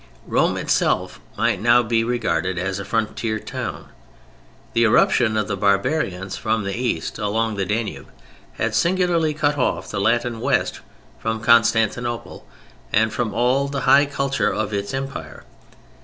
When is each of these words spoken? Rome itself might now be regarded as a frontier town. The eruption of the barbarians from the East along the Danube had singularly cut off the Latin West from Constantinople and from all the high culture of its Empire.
Rome 0.25 0.57
itself 0.57 1.19
might 1.37 1.61
now 1.61 1.83
be 1.83 2.03
regarded 2.03 2.57
as 2.57 2.79
a 2.79 2.85
frontier 2.85 3.37
town. 3.37 3.89
The 4.73 4.83
eruption 4.83 5.37
of 5.37 5.47
the 5.47 5.55
barbarians 5.55 6.35
from 6.35 6.63
the 6.63 6.75
East 6.75 7.19
along 7.19 7.53
the 7.55 7.67
Danube 7.67 8.11
had 8.53 8.73
singularly 8.73 9.35
cut 9.35 9.59
off 9.59 9.91
the 9.91 10.01
Latin 10.01 10.39
West 10.39 10.79
from 11.19 11.39
Constantinople 11.39 12.47
and 12.91 13.13
from 13.13 13.35
all 13.35 13.67
the 13.67 13.81
high 13.81 14.07
culture 14.07 14.49
of 14.51 14.73
its 14.73 14.91
Empire. 14.91 15.43